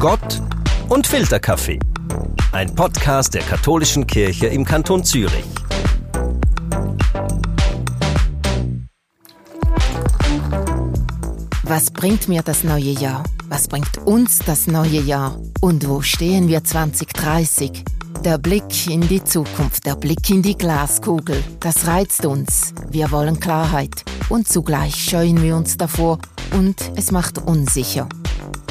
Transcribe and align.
Gott 0.00 0.40
und 0.88 1.06
Filterkaffee. 1.06 1.78
Ein 2.52 2.74
Podcast 2.74 3.34
der 3.34 3.42
katholischen 3.42 4.06
Kirche 4.06 4.46
im 4.46 4.64
Kanton 4.64 5.04
Zürich. 5.04 5.44
Was 11.64 11.90
bringt 11.90 12.28
mir 12.28 12.40
das 12.40 12.64
neue 12.64 12.92
Jahr? 12.92 13.24
Was 13.50 13.68
bringt 13.68 13.98
uns 14.06 14.38
das 14.38 14.66
neue 14.66 15.02
Jahr? 15.02 15.38
Und 15.60 15.86
wo 15.86 16.00
stehen 16.00 16.48
wir 16.48 16.64
2030? 16.64 17.84
Der 18.24 18.38
Blick 18.38 18.86
in 18.88 19.02
die 19.02 19.22
Zukunft, 19.22 19.84
der 19.84 19.96
Blick 19.96 20.30
in 20.30 20.40
die 20.40 20.56
Glaskugel, 20.56 21.44
das 21.60 21.86
reizt 21.86 22.24
uns. 22.24 22.72
Wir 22.88 23.10
wollen 23.10 23.38
Klarheit 23.38 24.02
und 24.30 24.48
zugleich 24.48 24.94
scheuen 24.94 25.42
wir 25.42 25.56
uns 25.56 25.76
davor 25.76 26.18
und 26.52 26.90
es 26.96 27.12
macht 27.12 27.36
unsicher. 27.36 28.08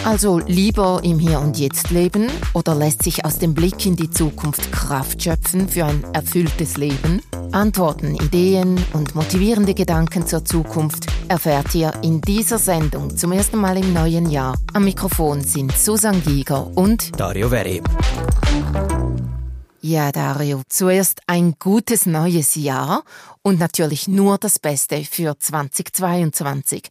Also 0.06 0.40
lieber 0.40 1.02
im 1.04 1.20
Hier 1.20 1.40
und 1.40 1.60
Jetzt 1.60 1.90
leben 1.92 2.32
oder 2.54 2.74
lässt 2.74 3.04
sich 3.04 3.26
aus 3.26 3.38
dem 3.38 3.54
Blick 3.54 3.86
in 3.86 3.96
die 3.96 4.10
Zukunft 4.10 4.72
Kraft 4.72 5.22
schöpfen 5.22 5.68
für 5.68 5.86
ein 5.86 6.04
erfülltes 6.14 6.78
Leben? 6.78 7.22
Antworten, 7.52 8.16
Ideen 8.16 8.84
und 8.94 9.16
motivierende 9.16 9.74
Gedanken 9.74 10.26
zur 10.26 10.46
Zukunft 10.46 11.08
erfährt 11.28 11.76
ihr 11.76 11.94
in 12.02 12.22
dieser 12.22 12.60
Sendung 12.60 13.18
zum 13.18 13.34
ersten 13.34 13.58
Mal 13.58 13.78
im 13.78 13.94
neuen 13.94 14.30
Jahr. 14.30 14.56
Am 14.74 14.86
Mikrofon 14.86 15.42
sind 15.42 15.76
Susan 15.76 16.24
Giger 16.24 16.68
und 16.76 17.20
Dario 17.20 17.50
Verri. 17.50 17.82
Ja, 19.82 20.12
Dario, 20.12 20.62
zuerst 20.70 21.22
ein 21.28 21.56
gutes 21.58 22.06
neues 22.06 22.56
Jahr 22.56 23.04
und 23.42 23.60
natürlich 23.60 24.08
nur 24.08 24.38
das 24.38 24.60
Beste 24.60 25.04
für 25.04 25.38
2022. 25.38 26.84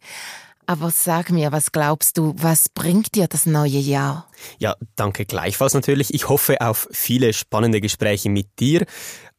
Aber 0.69 0.91
sag 0.91 1.31
mir, 1.31 1.51
was 1.51 1.71
glaubst 1.71 2.19
du, 2.19 2.35
was 2.37 2.69
bringt 2.69 3.15
dir 3.15 3.27
das 3.27 3.47
neue 3.47 3.79
Jahr? 3.79 4.29
Ja, 4.59 4.75
danke 4.95 5.25
gleichfalls 5.25 5.73
natürlich. 5.73 6.13
Ich 6.13 6.29
hoffe 6.29 6.61
auf 6.61 6.87
viele 6.91 7.33
spannende 7.33 7.81
Gespräche 7.81 8.29
mit 8.29 8.59
dir. 8.59 8.85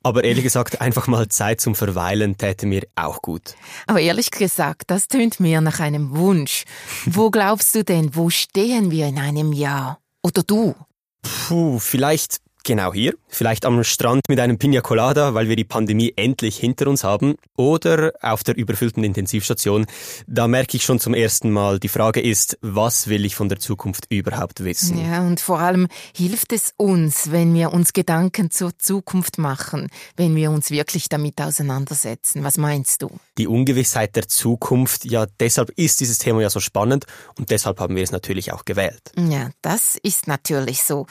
Aber 0.02 0.24
ehrlich 0.24 0.42
gesagt, 0.42 0.80
einfach 0.80 1.06
mal 1.06 1.28
Zeit 1.28 1.60
zum 1.60 1.76
Verweilen 1.76 2.36
täte 2.36 2.66
mir 2.66 2.82
auch 2.96 3.22
gut. 3.22 3.54
Aber 3.86 4.00
ehrlich 4.00 4.32
gesagt, 4.32 4.90
das 4.90 5.06
tönt 5.06 5.38
mir 5.38 5.60
nach 5.60 5.78
einem 5.78 6.16
Wunsch. 6.16 6.64
Wo 7.06 7.30
glaubst 7.30 7.76
du 7.76 7.84
denn, 7.84 8.16
wo 8.16 8.28
stehen 8.28 8.90
wir 8.90 9.06
in 9.06 9.20
einem 9.20 9.52
Jahr? 9.52 10.00
Oder 10.24 10.42
du? 10.42 10.74
Puh, 11.22 11.78
vielleicht 11.78 12.38
Genau 12.62 12.92
hier, 12.92 13.14
vielleicht 13.28 13.64
am 13.64 13.82
Strand 13.84 14.22
mit 14.28 14.38
einem 14.38 14.58
Pina 14.58 14.80
Colada, 14.82 15.32
weil 15.34 15.48
wir 15.48 15.56
die 15.56 15.64
Pandemie 15.64 16.12
endlich 16.16 16.58
hinter 16.58 16.88
uns 16.88 17.04
haben, 17.04 17.36
oder 17.56 18.12
auf 18.20 18.44
der 18.44 18.56
überfüllten 18.56 19.02
Intensivstation. 19.02 19.86
Da 20.26 20.46
merke 20.46 20.76
ich 20.76 20.84
schon 20.84 21.00
zum 21.00 21.14
ersten 21.14 21.50
Mal, 21.50 21.78
die 21.78 21.88
Frage 21.88 22.20
ist, 22.20 22.58
was 22.60 23.08
will 23.08 23.24
ich 23.24 23.34
von 23.34 23.48
der 23.48 23.58
Zukunft 23.58 24.06
überhaupt 24.10 24.62
wissen? 24.62 24.98
Ja, 24.98 25.22
und 25.22 25.40
vor 25.40 25.58
allem 25.58 25.88
hilft 26.14 26.52
es 26.52 26.74
uns, 26.76 27.30
wenn 27.32 27.54
wir 27.54 27.72
uns 27.72 27.92
Gedanken 27.94 28.50
zur 28.50 28.78
Zukunft 28.78 29.38
machen, 29.38 29.88
wenn 30.16 30.36
wir 30.36 30.50
uns 30.50 30.70
wirklich 30.70 31.08
damit 31.08 31.40
auseinandersetzen. 31.40 32.44
Was 32.44 32.58
meinst 32.58 33.02
du? 33.02 33.10
Die 33.38 33.46
Ungewissheit 33.46 34.16
der 34.16 34.28
Zukunft, 34.28 35.06
ja, 35.06 35.26
deshalb 35.40 35.70
ist 35.76 36.00
dieses 36.00 36.18
Thema 36.18 36.42
ja 36.42 36.50
so 36.50 36.60
spannend 36.60 37.06
und 37.38 37.50
deshalb 37.50 37.80
haben 37.80 37.96
wir 37.96 38.02
es 38.02 38.12
natürlich 38.12 38.52
auch 38.52 38.66
gewählt. 38.66 39.12
Ja, 39.16 39.50
das 39.62 39.96
ist 40.02 40.26
natürlich 40.26 40.82
so. 40.82 41.06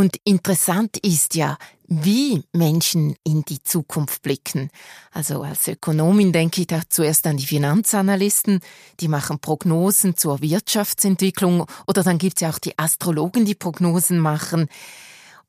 Und 0.00 0.16
interessant 0.24 0.96
ist 0.96 1.34
ja, 1.34 1.58
wie 1.86 2.42
Menschen 2.54 3.16
in 3.22 3.42
die 3.42 3.62
Zukunft 3.62 4.22
blicken. 4.22 4.70
Also 5.10 5.42
als 5.42 5.68
Ökonomin 5.68 6.32
denke 6.32 6.62
ich 6.62 6.68
da 6.68 6.80
zuerst 6.88 7.26
an 7.26 7.36
die 7.36 7.44
Finanzanalysten, 7.44 8.60
die 9.00 9.08
machen 9.08 9.40
Prognosen 9.40 10.16
zur 10.16 10.40
Wirtschaftsentwicklung 10.40 11.66
oder 11.86 12.02
dann 12.02 12.16
gibt's 12.16 12.40
ja 12.40 12.48
auch 12.48 12.58
die 12.58 12.78
Astrologen, 12.78 13.44
die 13.44 13.54
Prognosen 13.54 14.18
machen. 14.20 14.68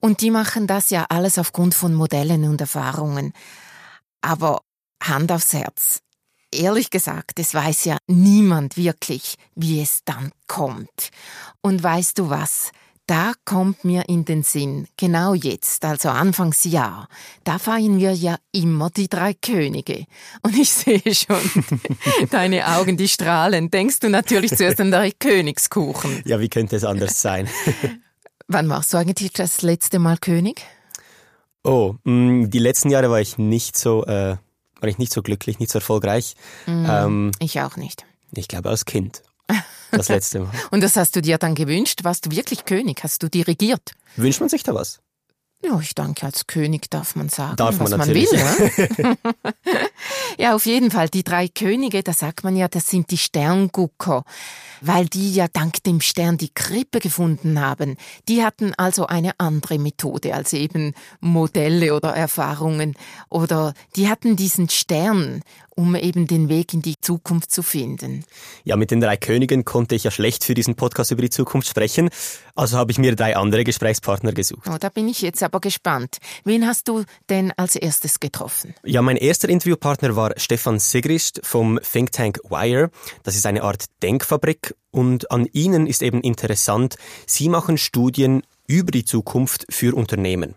Und 0.01 0.19
die 0.19 0.31
machen 0.31 0.67
das 0.67 0.89
ja 0.89 1.05
alles 1.07 1.37
aufgrund 1.37 1.73
von 1.73 1.93
Modellen 1.93 2.43
und 2.43 2.59
Erfahrungen. 2.59 3.31
Aber 4.19 4.63
Hand 5.01 5.31
aufs 5.31 5.53
Herz. 5.53 6.01
Ehrlich 6.53 6.89
gesagt, 6.89 7.39
es 7.39 7.53
weiß 7.53 7.85
ja 7.85 7.99
niemand 8.07 8.75
wirklich, 8.75 9.35
wie 9.55 9.81
es 9.81 10.01
dann 10.03 10.33
kommt. 10.47 11.09
Und 11.61 11.81
weißt 11.81 12.19
du 12.19 12.29
was? 12.29 12.73
Da 13.11 13.33
kommt 13.43 13.83
mir 13.83 14.07
in 14.07 14.23
den 14.23 14.41
Sinn, 14.41 14.87
genau 14.95 15.33
jetzt, 15.33 15.83
also 15.83 16.07
Anfangsjahr, 16.07 17.09
da 17.43 17.59
feiern 17.59 17.99
wir 17.99 18.13
ja 18.13 18.37
immer 18.53 18.89
die 18.89 19.09
drei 19.09 19.33
Könige. 19.33 20.05
Und 20.43 20.57
ich 20.57 20.69
sehe 20.73 21.01
schon 21.13 21.41
deine 22.29 22.65
Augen, 22.65 22.95
die 22.95 23.09
strahlen. 23.09 23.69
Denkst 23.69 23.99
du 23.99 24.09
natürlich 24.09 24.55
zuerst 24.55 24.79
an 24.79 24.91
den 24.91 25.11
Königskuchen. 25.19 26.21
Ja, 26.23 26.39
wie 26.39 26.47
könnte 26.47 26.77
es 26.77 26.85
anders 26.85 27.21
sein? 27.21 27.49
Wann 28.47 28.69
warst 28.69 28.93
du 28.93 28.97
eigentlich 28.97 29.33
das 29.33 29.61
letzte 29.61 29.99
Mal 29.99 30.17
König? 30.17 30.61
Oh, 31.65 31.95
mh, 32.05 32.13
mm, 32.13 32.49
die 32.49 32.59
letzten 32.59 32.91
Jahre 32.91 33.09
war 33.09 33.19
ich 33.19 33.37
nicht 33.37 33.77
so, 33.77 34.05
äh, 34.05 34.37
war 34.79 34.89
ich 34.89 34.99
nicht 34.99 35.11
so 35.11 35.21
glücklich, 35.21 35.59
nicht 35.59 35.71
so 35.71 35.79
erfolgreich. 35.79 36.35
Mm, 36.65 36.85
ähm, 36.87 37.31
ich 37.39 37.59
auch 37.59 37.75
nicht. 37.75 38.05
Ich 38.33 38.47
glaube 38.47 38.69
als 38.69 38.85
Kind. 38.85 39.21
Das 39.91 40.09
letzte 40.09 40.39
Mal. 40.39 40.51
Und 40.71 40.81
das 40.81 40.95
hast 40.95 41.15
du 41.15 41.21
dir 41.21 41.37
dann 41.37 41.55
gewünscht? 41.55 42.03
Warst 42.03 42.25
du 42.25 42.31
wirklich 42.31 42.65
König? 42.65 43.03
Hast 43.03 43.23
du 43.23 43.29
dirigiert? 43.29 43.93
Wünscht 44.15 44.39
man 44.39 44.49
sich 44.49 44.63
da 44.63 44.73
was? 44.73 44.99
Ja, 45.63 45.79
ich 45.79 45.93
denke, 45.93 46.25
als 46.25 46.47
König 46.47 46.89
darf 46.89 47.15
man 47.15 47.29
sagen, 47.29 47.55
darf 47.55 47.79
was 47.79 47.91
man, 47.91 47.99
man 47.99 48.09
will. 48.09 48.27
Ne? 48.31 49.17
ja, 50.39 50.55
auf 50.55 50.65
jeden 50.65 50.89
Fall. 50.89 51.09
Die 51.09 51.23
drei 51.23 51.47
Könige, 51.47 52.01
da 52.01 52.13
sagt 52.13 52.43
man 52.43 52.55
ja, 52.55 52.67
das 52.67 52.87
sind 52.87 53.11
die 53.11 53.17
Sterngucker, 53.17 54.23
weil 54.81 55.05
die 55.05 55.33
ja 55.33 55.47
dank 55.47 55.83
dem 55.83 56.01
Stern 56.01 56.37
die 56.37 56.51
Krippe 56.53 56.99
gefunden 56.99 57.59
haben. 57.59 57.97
Die 58.27 58.43
hatten 58.43 58.73
also 58.75 59.05
eine 59.05 59.39
andere 59.39 59.77
Methode 59.77 60.33
als 60.33 60.53
eben 60.53 60.93
Modelle 61.19 61.93
oder 61.93 62.15
Erfahrungen. 62.15 62.95
Oder 63.29 63.75
die 63.95 64.09
hatten 64.09 64.35
diesen 64.35 64.67
Stern 64.67 65.43
um 65.75 65.95
eben 65.95 66.27
den 66.27 66.49
Weg 66.49 66.73
in 66.73 66.81
die 66.81 66.99
Zukunft 66.99 67.51
zu 67.51 67.63
finden. 67.63 68.23
Ja, 68.63 68.75
mit 68.75 68.91
den 68.91 69.01
drei 69.01 69.17
Königen 69.17 69.65
konnte 69.65 69.95
ich 69.95 70.03
ja 70.03 70.11
schlecht 70.11 70.43
für 70.43 70.53
diesen 70.53 70.75
Podcast 70.75 71.11
über 71.11 71.21
die 71.21 71.29
Zukunft 71.29 71.67
sprechen, 71.67 72.09
also 72.55 72.77
habe 72.77 72.91
ich 72.91 72.97
mir 72.97 73.15
drei 73.15 73.35
andere 73.35 73.63
Gesprächspartner 73.63 74.33
gesucht. 74.33 74.67
Oh, 74.69 74.77
da 74.79 74.89
bin 74.89 75.07
ich 75.07 75.21
jetzt 75.21 75.43
aber 75.51 75.59
gespannt. 75.59 76.17
Wen 76.45 76.65
hast 76.65 76.87
du 76.87 77.03
denn 77.29 77.51
als 77.57 77.75
erstes 77.75 78.21
getroffen? 78.21 78.73
Ja, 78.83 79.01
mein 79.01 79.17
erster 79.17 79.49
Interviewpartner 79.49 80.15
war 80.15 80.31
Stefan 80.37 80.79
Sigrist 80.79 81.41
vom 81.43 81.77
Think 81.91 82.13
Tank 82.13 82.39
Wire. 82.49 82.89
Das 83.23 83.35
ist 83.35 83.45
eine 83.45 83.63
Art 83.63 83.85
Denkfabrik 84.01 84.75
und 84.91 85.29
an 85.29 85.45
ihnen 85.51 85.87
ist 85.87 86.01
eben 86.01 86.21
interessant, 86.21 86.95
sie 87.25 87.49
machen 87.49 87.77
Studien 87.77 88.43
über 88.65 88.91
die 88.91 89.03
Zukunft 89.03 89.65
für 89.69 89.93
Unternehmen. 89.93 90.55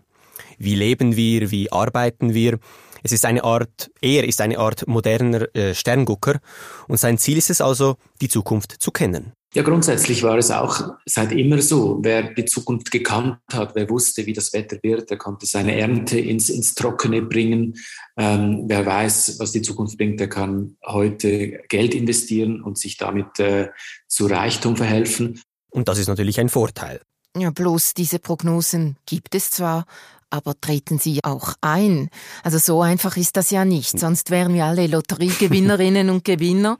Wie 0.57 0.75
leben 0.75 1.17
wir, 1.17 1.51
wie 1.51 1.71
arbeiten 1.71 2.33
wir? 2.33 2.59
Es 3.03 3.11
ist 3.11 3.25
eine 3.25 3.43
Art, 3.43 3.91
er 4.01 4.23
ist 4.23 4.39
eine 4.39 4.57
Art 4.57 4.87
moderner 4.87 5.53
äh, 5.55 5.75
Sterngucker 5.75 6.39
und 6.87 6.97
sein 6.97 7.17
Ziel 7.17 7.37
ist 7.37 7.49
es 7.49 7.59
also, 7.59 7.97
die 8.21 8.29
Zukunft 8.29 8.71
zu 8.71 8.91
kennen. 8.91 9.33
Ja, 9.55 9.63
grundsätzlich 9.63 10.21
war 10.21 10.37
es 10.37 10.51
auch 10.51 10.97
seit 11.05 11.31
immer 11.31 11.61
so. 11.61 11.99
Wer 12.01 12.33
die 12.33 12.43
Zukunft 12.43 12.91
gekannt 12.91 13.37
hat, 13.53 13.73
wer 13.73 13.89
wusste, 13.89 14.25
wie 14.25 14.33
das 14.33 14.51
Wetter 14.51 14.77
wird, 14.83 15.09
der 15.09 15.17
konnte 15.17 15.45
seine 15.45 15.79
Ernte 15.79 16.19
ins, 16.19 16.49
ins 16.49 16.75
Trockene 16.75 17.21
bringen. 17.21 17.75
Ähm, 18.17 18.65
wer 18.67 18.85
weiß, 18.85 19.39
was 19.39 19.53
die 19.53 19.61
Zukunft 19.61 19.97
bringt, 19.97 20.19
der 20.19 20.27
kann 20.27 20.75
heute 20.85 21.61
Geld 21.69 21.95
investieren 21.95 22.61
und 22.61 22.77
sich 22.77 22.97
damit 22.97 23.39
äh, 23.39 23.69
zu 24.09 24.25
Reichtum 24.25 24.75
verhelfen. 24.75 25.41
Und 25.69 25.87
das 25.87 25.99
ist 25.99 26.07
natürlich 26.07 26.37
ein 26.41 26.49
Vorteil. 26.49 26.99
Ja, 27.37 27.49
bloß 27.49 27.93
diese 27.93 28.19
Prognosen 28.19 28.97
gibt 29.05 29.35
es 29.35 29.51
zwar, 29.51 29.85
aber 30.29 30.59
treten 30.59 30.99
sie 30.99 31.23
auch 31.23 31.53
ein. 31.61 32.09
Also 32.43 32.57
so 32.57 32.81
einfach 32.81 33.15
ist 33.15 33.37
das 33.37 33.51
ja 33.51 33.63
nicht, 33.63 33.97
sonst 33.97 34.31
wären 34.31 34.53
wir 34.53 34.65
alle 34.65 34.87
Lotteriegewinnerinnen 34.87 36.09
und 36.09 36.25
Gewinner. 36.25 36.77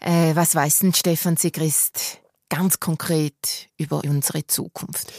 Äh, 0.00 0.34
was 0.34 0.54
weiß 0.54 0.80
denn 0.80 0.94
Stefan 0.94 1.36
Sigrist 1.36 2.20
ganz 2.48 2.80
konkret 2.80 3.68
über 3.76 4.02
unsere 4.04 4.46
Zukunft? 4.46 5.12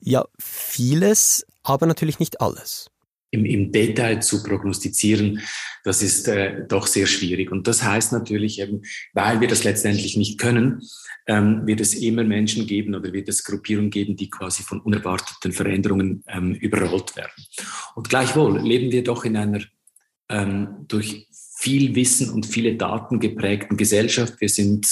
Ja, 0.00 0.24
vieles, 0.38 1.46
aber 1.62 1.86
natürlich 1.86 2.18
nicht 2.18 2.40
alles. 2.40 2.90
Im, 3.30 3.44
im 3.44 3.72
Detail 3.72 4.20
zu 4.20 4.42
prognostizieren, 4.42 5.42
das 5.84 6.02
ist 6.02 6.28
äh, 6.28 6.66
doch 6.66 6.86
sehr 6.86 7.06
schwierig. 7.06 7.52
Und 7.52 7.66
das 7.66 7.82
heißt 7.82 8.12
natürlich 8.12 8.60
eben, 8.60 8.82
weil 9.12 9.40
wir 9.40 9.48
das 9.48 9.64
letztendlich 9.64 10.16
nicht 10.16 10.38
können, 10.38 10.80
ähm, 11.26 11.66
wird 11.66 11.80
es 11.80 11.92
immer 11.94 12.24
Menschen 12.24 12.66
geben 12.66 12.94
oder 12.94 13.12
wird 13.12 13.28
es 13.28 13.44
Gruppierungen 13.44 13.90
geben, 13.90 14.16
die 14.16 14.30
quasi 14.30 14.62
von 14.62 14.80
unerwarteten 14.80 15.52
Veränderungen 15.52 16.24
ähm, 16.26 16.54
überrollt 16.54 17.16
werden. 17.16 17.44
Und 17.94 18.08
gleichwohl 18.08 18.60
leben 18.60 18.90
wir 18.92 19.04
doch 19.04 19.24
in 19.24 19.36
einer 19.36 19.60
ähm, 20.30 20.84
durch 20.88 21.27
viel 21.58 21.96
Wissen 21.96 22.30
und 22.30 22.46
viele 22.46 22.76
Daten 22.76 23.18
geprägten 23.18 23.76
Gesellschaft. 23.76 24.34
Wir 24.40 24.48
sind 24.48 24.86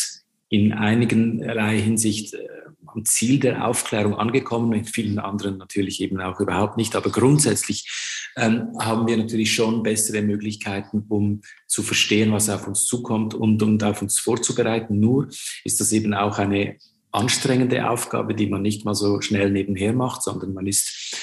in 0.49 0.73
einigen 0.73 1.41
Hinsicht 1.49 2.35
äh, 2.35 2.39
am 2.87 3.05
Ziel 3.05 3.39
der 3.39 3.69
Aufklärung 3.69 4.17
angekommen, 4.17 4.73
in 4.73 4.85
vielen 4.85 5.21
anderen 5.21 5.59
natürlich 5.59 6.01
eben 6.01 6.21
auch 6.21 6.41
überhaupt 6.41 6.77
nicht. 6.77 6.97
Aber 6.97 7.11
grundsätzlich 7.11 8.29
ähm, 8.37 8.69
haben 8.81 9.07
wir 9.07 9.17
natürlich 9.17 9.55
schon 9.55 9.85
bessere 9.85 10.23
Möglichkeiten, 10.23 11.05
um 11.09 11.43
zu 11.69 11.85
verstehen, 11.85 12.33
was 12.33 12.49
auf 12.49 12.67
uns 12.67 12.87
zukommt 12.87 13.35
und, 13.35 13.63
und 13.63 13.85
auf 13.85 14.03
uns 14.03 14.19
vorzubereiten. 14.19 14.99
Nur 14.99 15.29
ist 15.63 15.81
das 15.81 15.93
eben 15.93 16.15
auch 16.15 16.39
eine 16.39 16.79
anstrengende 17.13 17.89
Aufgabe, 17.89 18.35
die 18.35 18.49
man 18.49 18.63
nicht 18.63 18.85
mal 18.85 18.95
so 18.95 19.21
schnell 19.21 19.51
nebenher 19.51 19.93
macht, 19.93 20.25
sondern 20.25 20.53
man 20.53 20.67
ist 20.67 21.17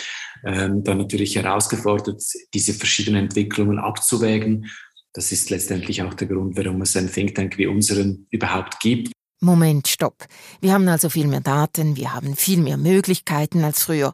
ähm, 0.46 0.84
dann 0.84 1.00
natürlich 1.00 1.36
herausgefordert, 1.36 2.22
diese 2.54 2.74
verschiedenen 2.74 3.26
Entwicklungen 3.26 3.80
abzuwägen. 3.80 4.70
Das 5.14 5.32
ist 5.32 5.52
letztendlich 5.52 6.02
auch 6.02 6.16
der 6.16 6.28
Grund, 6.28 6.58
warum 6.58 6.82
es 6.82 6.98
einen 6.98 7.12
Think 7.12 7.36
Tank 7.36 7.58
wie 7.58 7.68
unseren 7.68 8.26
überhaupt 8.32 8.80
gibt. 8.80 9.12
Moment, 9.40 9.88
stopp. 9.88 10.26
Wir 10.62 10.74
haben 10.74 10.88
also 10.88 11.10
viel 11.10 11.28
mehr 11.28 11.42
Daten, 11.42 11.96
wir 11.96 12.14
haben 12.14 12.36
viel 12.36 12.62
mehr 12.62 12.78
Möglichkeiten 12.78 13.64
als 13.64 13.84
früher. 13.84 14.14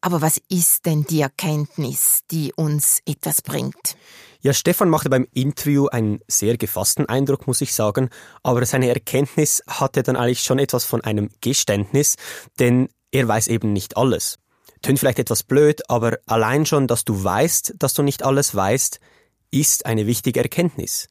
Aber 0.00 0.20
was 0.20 0.40
ist 0.48 0.84
denn 0.86 1.04
die 1.04 1.20
Erkenntnis, 1.20 2.22
die 2.30 2.52
uns 2.54 3.00
etwas 3.06 3.40
bringt? 3.40 3.96
Ja, 4.40 4.52
Stefan 4.52 4.90
machte 4.90 5.08
beim 5.08 5.28
Interview 5.32 5.86
einen 5.86 6.18
sehr 6.26 6.56
gefassten 6.56 7.06
Eindruck, 7.06 7.46
muss 7.46 7.60
ich 7.60 7.72
sagen, 7.72 8.10
aber 8.42 8.66
seine 8.66 8.88
Erkenntnis 8.88 9.62
hatte 9.68 10.02
dann 10.02 10.16
eigentlich 10.16 10.42
schon 10.42 10.58
etwas 10.58 10.84
von 10.84 11.02
einem 11.02 11.30
Geständnis, 11.40 12.16
denn 12.58 12.88
er 13.12 13.28
weiß 13.28 13.46
eben 13.46 13.72
nicht 13.72 13.96
alles. 13.96 14.38
Tönt 14.80 14.98
vielleicht 14.98 15.20
etwas 15.20 15.44
blöd, 15.44 15.82
aber 15.88 16.18
allein 16.26 16.66
schon, 16.66 16.88
dass 16.88 17.04
du 17.04 17.22
weißt, 17.22 17.74
dass 17.78 17.94
du 17.94 18.02
nicht 18.02 18.24
alles 18.24 18.52
weißt, 18.52 18.98
ist 19.52 19.86
eine 19.86 20.06
wichtige 20.06 20.40
Erkenntnis. 20.40 21.08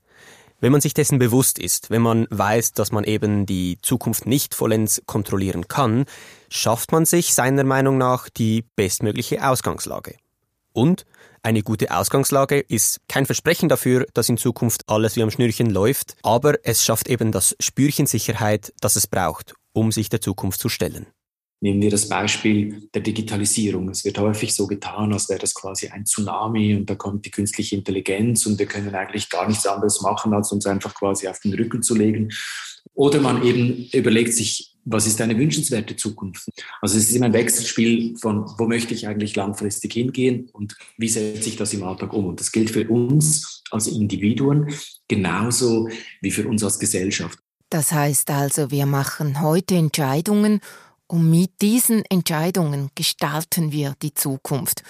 Wenn 0.60 0.72
man 0.72 0.82
sich 0.82 0.94
dessen 0.94 1.18
bewusst 1.18 1.58
ist, 1.58 1.90
wenn 1.90 2.02
man 2.02 2.28
weiß, 2.30 2.74
dass 2.74 2.92
man 2.92 3.04
eben 3.04 3.46
die 3.46 3.80
Zukunft 3.82 4.28
nicht 4.28 4.54
vollends 4.54 5.02
kontrollieren 5.06 5.68
kann, 5.68 6.06
schafft 6.50 6.92
man 6.92 7.06
sich 7.06 7.34
seiner 7.34 7.64
Meinung 7.64 7.98
nach 7.98 8.30
die 8.30 8.66
bestmögliche 8.76 9.48
Ausgangslage. 9.48 10.18
Und 10.74 11.06
eine 11.42 11.64
gute 11.64 11.90
Ausgangslage 11.90 12.60
ist 12.60 13.00
kein 13.08 13.26
Versprechen 13.26 13.70
dafür, 13.70 14.06
dass 14.14 14.30
in 14.30 14.38
Zukunft 14.38 14.84
alles 14.88 15.16
wie 15.16 15.24
am 15.24 15.32
Schnürchen 15.32 15.72
läuft, 15.72 16.16
aber 16.22 16.56
es 16.64 16.86
schafft 16.86 17.08
eben 17.08 17.32
das 17.32 17.56
Spürchen 17.60 18.06
Sicherheit, 18.06 18.72
das 18.82 18.96
es 18.96 19.08
braucht, 19.08 19.56
um 19.74 19.92
sich 19.92 20.10
der 20.10 20.22
Zukunft 20.22 20.60
zu 20.60 20.70
stellen. 20.70 21.08
Nehmen 21.64 21.82
wir 21.82 21.92
das 21.92 22.10
Beispiel 22.10 22.90
der 22.94 23.04
Digitalisierung. 23.04 23.88
Es 23.90 24.04
wird 24.04 24.18
häufig 24.18 24.54
so 24.56 24.66
getan, 24.66 25.14
als 25.14 25.30
wäre 25.30 25.40
das 25.40 25.54
quasi 25.54 25.90
ein 25.90 26.06
Tsunami 26.06 26.76
und 26.76 26.90
da 26.90 26.96
kommt 26.96 27.24
die 27.26 27.32
künstliche 27.32 27.76
Intelligenz 27.76 28.48
und 28.48 28.58
wir 28.58 28.66
können 28.66 28.96
eigentlich 28.96 29.30
gar 29.30 29.48
nichts 29.48 29.68
anderes 29.68 30.02
machen, 30.02 30.34
als 30.34 30.52
uns 30.52 30.66
einfach 30.66 30.96
quasi 30.96 31.28
auf 31.28 31.40
den 31.40 31.54
Rücken 31.54 31.84
zu 31.84 31.96
legen. 31.96 32.30
Oder 32.96 33.22
man 33.22 33.44
eben 33.44 33.88
überlegt 33.94 34.34
sich, 34.34 34.72
was 34.86 35.06
ist 35.06 35.22
eine 35.22 35.38
wünschenswerte 35.38 35.96
Zukunft? 35.96 36.50
Also 36.82 36.98
es 36.98 37.10
ist 37.10 37.16
immer 37.16 37.28
ein 37.28 37.34
Wechselspiel 37.34 38.18
von, 38.18 38.46
wo 38.58 38.66
möchte 38.66 38.96
ich 38.96 39.08
eigentlich 39.08 39.36
langfristig 39.36 39.94
hingehen 39.94 40.50
und 40.54 40.76
wie 40.98 41.10
setze 41.10 41.48
ich 41.48 41.58
das 41.58 41.74
im 41.74 41.84
Alltag 41.84 42.14
um? 42.14 42.26
Und 42.26 42.40
das 42.40 42.52
gilt 42.52 42.72
für 42.72 42.88
uns 42.90 43.64
als 43.70 43.86
Individuen 43.86 44.74
genauso 45.08 45.90
wie 46.22 46.32
für 46.32 46.48
uns 46.48 46.64
als 46.64 46.80
Gesellschaft. 46.80 47.38
Das 47.70 47.92
heißt 47.92 48.32
also, 48.32 48.72
wir 48.72 48.86
machen 48.86 49.42
heute 49.42 49.76
Entscheidungen 49.76 50.60
und 51.12 51.30
mit 51.30 51.62
diesen 51.62 52.06
Entscheidungen 52.06 52.90
gestalten 52.96 53.74
wir 53.74 53.96
die 54.02 54.14
Zukunft. 54.14 54.82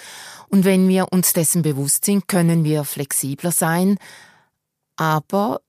Und 0.49 0.65
wenn 0.65 0.87
wir 0.87 1.11
uns 1.11 1.33
dessen 1.33 1.63
bewusst 1.63 2.05
sind, 2.05 2.27
können 2.27 2.63
wir 2.63 2.83
flexibler 2.83 3.51
sein. 3.51 3.97
Aber 4.97 5.61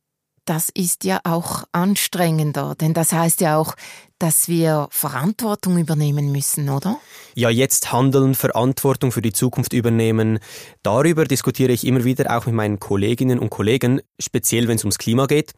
das 0.44 0.68
ist 0.68 1.04
ja 1.04 1.20
auch 1.24 1.64
anstrengender, 1.72 2.74
denn 2.74 2.92
das 2.92 3.14
heißt 3.14 3.40
ja 3.40 3.56
auch, 3.56 3.76
dass 4.22 4.46
wir 4.46 4.86
Verantwortung 4.92 5.78
übernehmen 5.78 6.30
müssen, 6.30 6.70
oder? 6.70 7.00
Ja, 7.34 7.50
jetzt 7.50 7.90
handeln, 7.90 8.36
Verantwortung 8.36 9.10
für 9.10 9.20
die 9.20 9.32
Zukunft 9.32 9.72
übernehmen. 9.72 10.38
Darüber 10.84 11.24
diskutiere 11.24 11.72
ich 11.72 11.84
immer 11.84 12.04
wieder 12.04 12.36
auch 12.36 12.46
mit 12.46 12.54
meinen 12.54 12.78
Kolleginnen 12.78 13.40
und 13.40 13.50
Kollegen, 13.50 14.00
speziell 14.20 14.68
wenn 14.68 14.76
es 14.76 14.84
ums 14.84 14.98
Klima 14.98 15.26
geht. 15.26 15.54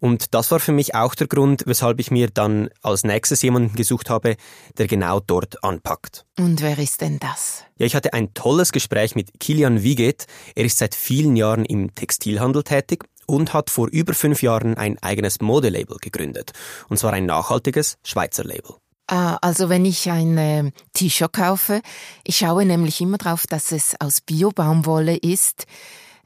Und 0.00 0.34
das 0.34 0.50
war 0.50 0.58
für 0.58 0.72
mich 0.72 0.96
auch 0.96 1.14
der 1.14 1.28
Grund, 1.28 1.62
weshalb 1.66 2.00
ich 2.00 2.10
mir 2.10 2.28
dann 2.30 2.70
als 2.82 3.04
nächstes 3.04 3.42
jemanden 3.42 3.76
gesucht 3.76 4.10
habe, 4.10 4.36
der 4.76 4.88
genau 4.88 5.20
dort 5.20 5.62
anpackt. 5.62 6.26
Und 6.36 6.62
wer 6.62 6.78
ist 6.80 7.02
denn 7.02 7.20
das? 7.20 7.64
Ja, 7.76 7.86
ich 7.86 7.94
hatte 7.94 8.12
ein 8.12 8.34
tolles 8.34 8.72
Gespräch 8.72 9.14
mit 9.14 9.38
Kilian 9.38 9.84
Wieget. 9.84 10.26
Er 10.56 10.64
ist 10.64 10.78
seit 10.78 10.96
vielen 10.96 11.36
Jahren 11.36 11.64
im 11.64 11.94
Textilhandel 11.94 12.64
tätig 12.64 13.04
und 13.30 13.54
hat 13.54 13.70
vor 13.70 13.88
über 13.88 14.14
fünf 14.14 14.42
Jahren 14.42 14.76
ein 14.76 14.98
eigenes 15.02 15.40
Modelabel 15.40 15.96
gegründet. 16.00 16.52
Und 16.88 16.98
zwar 16.98 17.12
ein 17.12 17.26
nachhaltiges 17.26 17.96
Schweizer 18.02 18.44
Label. 18.44 18.74
Ah, 19.06 19.38
also 19.40 19.68
wenn 19.68 19.84
ich 19.84 20.08
ein 20.10 20.38
äh, 20.38 20.70
T-Shirt 20.92 21.32
kaufe, 21.32 21.80
ich 22.24 22.38
schaue 22.38 22.64
nämlich 22.64 23.00
immer 23.00 23.18
darauf, 23.18 23.46
dass 23.46 23.72
es 23.72 23.94
aus 23.98 24.20
Biobaumwolle 24.20 25.16
ist, 25.16 25.66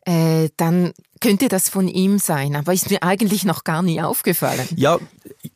äh, 0.05 0.51
dann 0.57 0.93
könnte 1.21 1.49
das 1.49 1.69
von 1.69 1.89
ihm 1.89 2.19
sein, 2.19 2.55
aber 2.57 2.75
ist 2.75 2.91
mir 2.91 3.03
eigentlich 3.03 3.45
noch 3.45 3.65
gar 3.65 3.83
nie 3.83 4.03
aufgefallen. 4.03 4.69
Ja, 4.77 4.99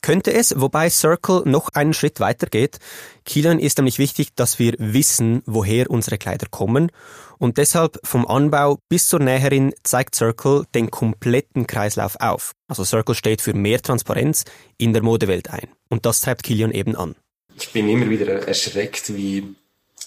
könnte 0.00 0.32
es, 0.32 0.58
wobei 0.58 0.88
Circle 0.88 1.42
noch 1.44 1.68
einen 1.70 1.92
Schritt 1.92 2.20
weiter 2.20 2.46
geht. 2.46 2.78
Kilian 3.26 3.58
ist 3.58 3.76
nämlich 3.76 3.98
wichtig, 3.98 4.34
dass 4.34 4.58
wir 4.58 4.74
wissen, 4.78 5.42
woher 5.44 5.90
unsere 5.90 6.16
Kleider 6.16 6.46
kommen 6.50 6.90
und 7.36 7.58
deshalb 7.58 8.00
vom 8.02 8.26
Anbau 8.26 8.78
bis 8.88 9.08
zur 9.08 9.20
Näherin 9.20 9.74
zeigt 9.82 10.14
Circle 10.14 10.64
den 10.74 10.90
kompletten 10.90 11.66
Kreislauf 11.66 12.16
auf. 12.18 12.52
Also 12.68 12.84
Circle 12.84 13.14
steht 13.14 13.42
für 13.42 13.52
mehr 13.52 13.82
Transparenz 13.82 14.44
in 14.78 14.92
der 14.94 15.02
Modewelt 15.02 15.50
ein 15.50 15.68
und 15.88 16.06
das 16.06 16.22
treibt 16.22 16.42
Kilian 16.42 16.72
eben 16.72 16.96
an. 16.96 17.14
Ich 17.56 17.72
bin 17.72 17.88
immer 17.88 18.08
wieder 18.08 18.46
erschreckt, 18.48 19.14
wie, 19.14 19.54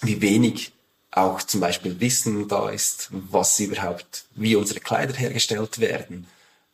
wie 0.02 0.20
wenig 0.20 0.72
auch 1.12 1.42
zum 1.42 1.60
Beispiel 1.60 2.00
Wissen 2.00 2.48
da 2.48 2.70
ist, 2.70 3.08
was 3.10 3.60
überhaupt, 3.60 4.24
wie 4.34 4.56
unsere 4.56 4.80
Kleider 4.80 5.14
hergestellt 5.14 5.78
werden. 5.78 6.26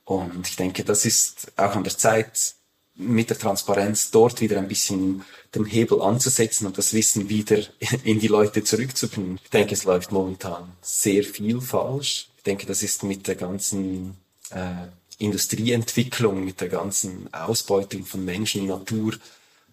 Und 0.05 0.49
ich 0.49 0.56
denke, 0.56 0.85
das 0.85 1.05
ist 1.05 1.52
auch 1.56 1.75
an 1.75 1.85
der 1.85 1.96
Zeit, 1.99 2.55
mit 2.94 3.31
der 3.31 3.38
Transparenz 3.38 4.11
dort 4.11 4.40
wieder 4.40 4.58
ein 4.58 4.69
bisschen 4.69 5.25
den 5.55 5.64
Hebel 5.64 6.02
anzusetzen 6.02 6.67
und 6.67 6.79
das 6.79 6.93
Wissen 6.93 7.29
wieder 7.29 7.58
in 8.05 8.19
die 8.19 8.26
Leute 8.29 8.64
zurückzubringen. 8.64 9.38
Ich 9.43 9.50
denke, 9.50 9.75
es 9.75 9.85
läuft 9.85 10.12
momentan 10.12 10.73
sehr 10.82 11.23
viel 11.25 11.61
falsch. 11.61 12.29
Ich 12.38 12.43
denke, 12.44 12.67
das 12.67 12.82
ist 12.82 13.02
mit 13.02 13.26
der 13.29 13.37
ganzen 13.37 14.17
äh, 14.50 14.88
Industrieentwicklung, 15.19 16.44
mit 16.44 16.61
der 16.61 16.69
ganzen 16.69 17.32
Ausbeutung 17.32 18.05
von 18.05 18.25
Menschen, 18.25 18.67
Natur, 18.67 19.14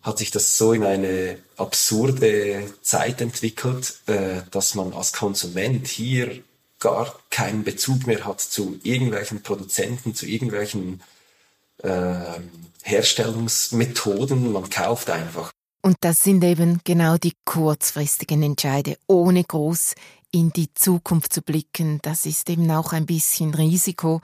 hat 0.05 0.19
sich 0.19 0.29
das 0.29 0.55
so 0.55 0.71
in 0.71 0.83
eine 0.83 1.39
absurde 1.57 2.71
Zeit 2.83 3.21
entwickelt, 3.21 4.01
äh, 4.05 4.43
dass 4.51 4.75
man 4.75 4.93
als 4.93 5.13
Konsument 5.13 5.87
hier 5.87 6.43
gar 6.79 7.19
keinen 7.31 7.63
Bezug 7.63 8.05
mehr 8.05 8.23
hat 8.23 8.39
zu 8.39 8.79
irgendwelchen 8.83 9.41
Produzenten, 9.41 10.13
zu 10.13 10.27
irgendwelchen 10.27 11.01
äh, 11.81 12.19
Herstellungsmethoden. 12.83 14.51
Man 14.51 14.69
kauft 14.69 15.09
einfach. 15.09 15.51
Und 15.81 15.97
das 16.01 16.21
sind 16.21 16.43
eben 16.43 16.81
genau 16.83 17.17
die 17.17 17.33
kurzfristigen 17.43 18.43
Entscheide, 18.43 18.97
ohne 19.07 19.43
groß 19.43 19.95
in 20.31 20.51
die 20.51 20.71
Zukunft 20.75 21.33
zu 21.33 21.41
blicken. 21.41 21.97
Das 22.03 22.27
ist 22.27 22.47
eben 22.51 22.69
auch 22.69 22.93
ein 22.93 23.07
bisschen 23.07 23.55
Risiko. 23.55 24.21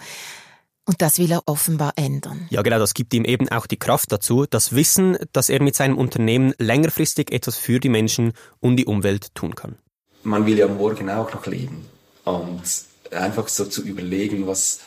Und 0.86 1.02
das 1.02 1.20
will 1.20 1.32
er 1.32 1.44
offenbar 1.46 1.94
ändern. 1.96 2.48
Ja, 2.50 2.64
genau, 2.64 2.80
das 2.80 2.94
gibt 2.94 3.14
ihm 3.14 3.24
eben 3.24 3.50
auch 3.50 3.68
die 3.68 3.78
Kraft 3.78 4.12
dazu, 4.12 4.46
das 4.50 4.74
Wissen, 4.74 5.18
dass 5.32 5.50
er 5.50 5.62
mit 5.62 5.76
seinem 5.76 5.98
Unternehmen 5.98 6.54
längerfristig 6.58 7.32
etwas 7.32 7.56
für 7.56 7.80
die 7.80 7.90
Menschen 7.90 8.34
und 8.60 8.78
die 8.78 8.86
Umwelt 8.86 9.34
tun 9.36 9.56
kann. 9.56 9.78
Man 10.24 10.46
will 10.46 10.58
ja 10.58 10.68
morgen 10.68 11.10
auch 11.10 11.32
noch 11.34 11.46
leben. 11.46 11.86
Und 12.26 12.64
einfach 13.12 13.48
so 13.48 13.66
zu 13.66 13.84
überlegen, 13.84 14.48
was, 14.48 14.80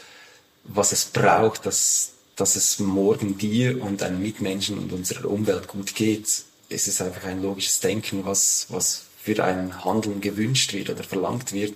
was 0.65 0.93
es 0.93 1.05
braucht, 1.05 1.67
dass, 1.67 2.13
dass 2.37 2.57
es 2.57 2.81
morgen 2.81 3.39
dir 3.39 3.83
und 3.83 4.01
deinen 4.01 4.21
Mitmenschen 4.21 4.79
und 4.79 4.93
unserer 4.93 5.31
Umwelt 5.31 5.69
gut 5.69 5.95
geht, 5.95 6.45
es 6.69 6.89
ist 6.89 7.01
einfach 7.01 7.25
ein 7.25 7.43
logisches 7.43 7.81
Denken, 7.81 8.25
was, 8.25 8.67
was 8.71 9.05
für 9.21 9.43
ein 9.45 9.85
Handeln 9.85 10.21
gewünscht 10.21 10.73
wird 10.73 10.91
oder 10.91 11.05
verlangt 11.05 11.53
wird, 11.53 11.75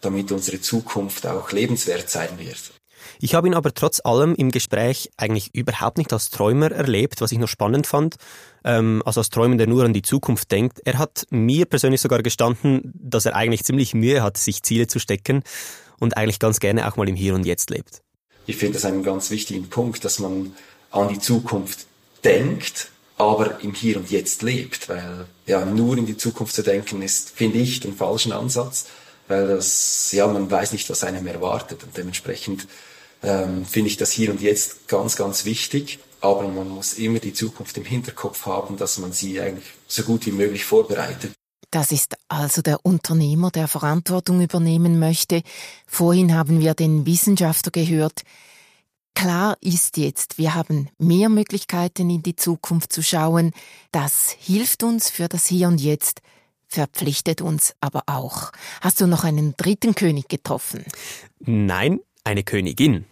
damit 0.00 0.32
unsere 0.32 0.60
Zukunft 0.60 1.26
auch 1.26 1.50
lebenswert 1.50 2.10
sein 2.10 2.38
wird. 2.38 2.72
Ich 3.20 3.34
habe 3.34 3.46
ihn 3.46 3.54
aber 3.54 3.72
trotz 3.74 4.00
allem 4.04 4.34
im 4.34 4.50
Gespräch 4.50 5.10
eigentlich 5.16 5.54
überhaupt 5.54 5.98
nicht 5.98 6.12
als 6.12 6.30
Träumer 6.30 6.70
erlebt, 6.70 7.20
was 7.20 7.32
ich 7.32 7.38
noch 7.38 7.48
spannend 7.48 7.86
fand. 7.86 8.16
Ähm, 8.64 9.02
also 9.04 9.20
als 9.20 9.30
Träumer, 9.30 9.56
der 9.56 9.66
nur 9.66 9.84
an 9.84 9.92
die 9.92 10.02
Zukunft 10.02 10.50
denkt. 10.52 10.80
Er 10.84 10.98
hat 10.98 11.26
mir 11.30 11.66
persönlich 11.66 12.00
sogar 12.00 12.22
gestanden, 12.22 12.92
dass 12.94 13.26
er 13.26 13.36
eigentlich 13.36 13.64
ziemlich 13.64 13.94
Mühe 13.94 14.22
hat, 14.22 14.36
sich 14.36 14.62
Ziele 14.62 14.86
zu 14.86 14.98
stecken 14.98 15.42
und 15.98 16.16
eigentlich 16.16 16.38
ganz 16.38 16.60
gerne 16.60 16.88
auch 16.88 16.96
mal 16.96 17.08
im 17.08 17.16
Hier 17.16 17.34
und 17.34 17.46
Jetzt 17.46 17.70
lebt. 17.70 18.02
Ich 18.46 18.56
finde 18.56 18.74
das 18.74 18.84
einen 18.84 19.02
ganz 19.02 19.30
wichtigen 19.30 19.68
Punkt, 19.68 20.04
dass 20.04 20.18
man 20.18 20.54
an 20.90 21.08
die 21.08 21.18
Zukunft 21.18 21.86
denkt, 22.24 22.90
aber 23.16 23.60
im 23.60 23.74
Hier 23.74 23.96
und 23.96 24.10
Jetzt 24.10 24.42
lebt, 24.42 24.88
weil 24.88 25.26
ja 25.46 25.64
nur 25.64 25.96
in 25.96 26.06
die 26.06 26.16
Zukunft 26.16 26.54
zu 26.54 26.62
denken 26.62 27.02
ist, 27.02 27.30
finde 27.30 27.58
ich, 27.58 27.80
den 27.80 27.94
falschen 27.94 28.32
Ansatz, 28.32 28.86
weil 29.28 29.46
das 29.48 30.12
ja 30.12 30.26
man 30.26 30.50
weiß 30.50 30.72
nicht, 30.72 30.90
was 30.90 31.04
einem 31.04 31.26
erwartet 31.26 31.82
und 31.84 31.96
dementsprechend 31.96 32.66
ähm, 33.24 33.64
finde 33.64 33.88
ich 33.88 33.96
das 33.96 34.12
Hier 34.12 34.30
und 34.30 34.40
Jetzt 34.40 34.88
ganz, 34.88 35.16
ganz 35.16 35.44
wichtig. 35.44 35.98
Aber 36.20 36.48
man 36.48 36.68
muss 36.68 36.94
immer 36.94 37.18
die 37.18 37.34
Zukunft 37.34 37.76
im 37.76 37.84
Hinterkopf 37.84 38.46
haben, 38.46 38.76
dass 38.76 38.98
man 38.98 39.12
sie 39.12 39.40
eigentlich 39.40 39.66
so 39.86 40.04
gut 40.04 40.24
wie 40.26 40.32
möglich 40.32 40.64
vorbereitet. 40.64 41.32
Das 41.70 41.90
ist 41.90 42.14
also 42.28 42.62
der 42.62 42.86
Unternehmer, 42.86 43.50
der 43.50 43.68
Verantwortung 43.68 44.40
übernehmen 44.40 44.98
möchte. 44.98 45.42
Vorhin 45.86 46.34
haben 46.34 46.60
wir 46.60 46.74
den 46.74 47.04
Wissenschaftler 47.04 47.72
gehört. 47.72 48.22
Klar 49.14 49.56
ist 49.60 49.96
jetzt, 49.96 50.38
wir 50.38 50.54
haben 50.54 50.88
mehr 50.98 51.28
Möglichkeiten 51.28 52.10
in 52.10 52.22
die 52.22 52.36
Zukunft 52.36 52.92
zu 52.92 53.02
schauen. 53.02 53.52
Das 53.92 54.36
hilft 54.38 54.82
uns 54.82 55.10
für 55.10 55.28
das 55.28 55.46
Hier 55.46 55.68
und 55.68 55.80
Jetzt, 55.80 56.20
verpflichtet 56.68 57.40
uns 57.40 57.74
aber 57.80 58.04
auch. 58.06 58.50
Hast 58.80 59.00
du 59.00 59.06
noch 59.06 59.24
einen 59.24 59.56
dritten 59.56 59.94
König 59.94 60.28
getroffen? 60.28 60.84
Nein, 61.40 62.00
eine 62.24 62.44
Königin. 62.44 63.04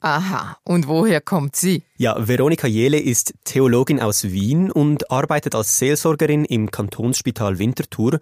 Aha, 0.00 0.58
und 0.64 0.86
woher 0.86 1.20
kommt 1.20 1.56
sie? 1.56 1.82
Ja, 1.96 2.28
Veronika 2.28 2.66
Jele 2.66 3.00
ist 3.00 3.34
Theologin 3.44 4.00
aus 4.00 4.24
Wien 4.24 4.70
und 4.70 5.10
arbeitet 5.10 5.54
als 5.54 5.78
Seelsorgerin 5.78 6.44
im 6.44 6.70
Kantonsspital 6.70 7.58
Winterthur. 7.58 8.20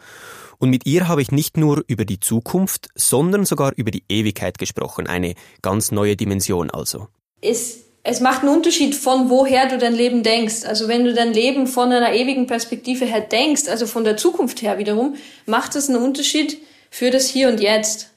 Und 0.59 0.71
mit 0.71 0.87
ihr 0.87 1.09
habe 1.09 1.21
ich 1.21 1.31
nicht 1.31 1.57
nur 1.57 1.85
über 1.87 2.05
die 2.05 2.21
Zukunft, 2.21 2.89
sondern 2.95 3.45
sogar 3.45 3.73
über 3.77 3.91
die 3.91 4.05
Ewigkeit 4.09 4.59
gesprochen. 4.59 5.07
Eine 5.07 5.35
ganz 5.63 5.91
neue 5.93 6.17
Dimension 6.17 6.71
also. 6.71 7.09
Es, 7.41 7.81
es 8.03 8.21
macht 8.21 8.43
einen 8.43 8.55
Unterschied 8.55 8.95
von 8.95 9.29
woher 9.29 9.69
du 9.69 9.77
dein 9.77 9.95
Leben 9.95 10.23
denkst. 10.23 10.65
Also 10.65 10.89
wenn 10.89 11.05
du 11.05 11.13
dein 11.13 11.33
Leben 11.33 11.67
von 11.67 11.93
einer 11.93 12.15
ewigen 12.15 12.47
Perspektive 12.47 13.05
her 13.05 13.21
denkst, 13.21 13.69
also 13.69 13.87
von 13.87 14.05
der 14.05 14.17
Zukunft 14.17 14.63
her 14.63 14.79
wiederum, 14.79 15.17
macht 15.45 15.75
das 15.75 15.89
einen 15.89 16.03
Unterschied 16.03 16.59
für 16.91 17.11
das 17.11 17.29
Hier 17.29 17.49
und 17.49 17.61
Jetzt. 17.61 18.11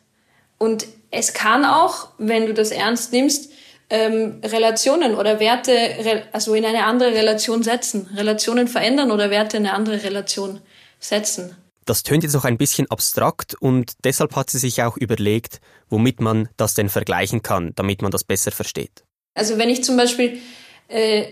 Und 0.58 0.88
es 1.12 1.34
kann 1.34 1.66
auch, 1.66 2.10
wenn 2.18 2.46
du 2.46 2.54
das 2.54 2.72
ernst 2.72 3.14
nimmst, 3.14 3.52
ähm, 3.90 4.42
Relationen 4.44 5.16
oder 5.16 5.40
Werte 5.40 6.26
also 6.34 6.54
in 6.54 6.66
eine 6.66 6.86
andere 6.86 7.14
Relation 7.14 7.64
setzen, 7.64 8.10
Relationen 8.16 8.68
verändern 8.68 9.12
oder 9.12 9.30
Werte 9.30 9.58
in 9.58 9.66
eine 9.66 9.74
andere 9.74 10.04
Relation 10.04 10.60
setzen. 11.00 11.56
Das 11.86 12.04
tönt 12.04 12.24
jetzt 12.24 12.36
auch 12.36 12.44
ein 12.44 12.58
bisschen 12.58 12.92
abstrakt 12.92 13.56
und 13.62 13.94
deshalb 14.04 14.36
hat 14.36 14.50
sie 14.50 14.58
sich 14.58 14.84
auch 14.84 14.98
überlegt, 14.98 15.62
womit 15.90 16.20
man 16.20 16.50
das 16.58 16.74
denn 16.74 16.90
vergleichen 16.90 17.44
kann, 17.44 17.72
damit 17.76 18.02
man 18.02 18.12
das 18.12 18.26
besser 18.26 18.52
versteht. 18.52 19.06
Also 19.36 19.58
wenn 19.58 19.70
ich 19.70 19.86
zum 19.86 19.96
Beispiel 19.96 20.40
äh, 20.90 21.28